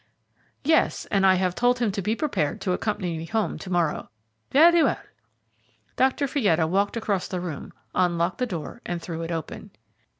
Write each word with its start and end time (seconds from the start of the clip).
"Yes, 0.63 1.05
and 1.11 1.27
I 1.27 1.35
have 1.35 1.53
told 1.53 1.77
him 1.77 1.91
to 1.91 2.01
be 2.01 2.15
prepared 2.15 2.59
to 2.61 2.71
accompany 2.73 3.19
me 3.19 3.25
home 3.27 3.59
to 3.59 3.69
morrow." 3.69 4.09
"Very 4.49 4.81
well." 4.81 4.97
Dr. 5.95 6.27
Fietta 6.27 6.65
walked 6.67 6.97
across 6.97 7.27
the 7.27 7.39
room, 7.39 7.71
unlocked 7.93 8.39
the 8.39 8.47
door 8.47 8.81
and 8.83 8.99
threw 8.99 9.21
it 9.21 9.29
open. 9.31 9.69